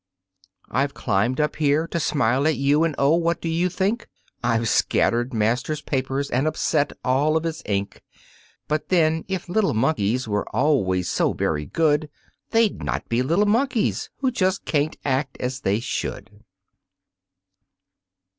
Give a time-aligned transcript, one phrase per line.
[0.71, 4.09] "I've climbed up here to smile at you and, oh, what do you think?
[4.43, 8.01] I've scattered master's papers and upset all of his ink,
[8.67, 12.09] But then if little Monkeys always were so very good
[12.49, 16.31] They'd not be little monkeys who just can't act as they should."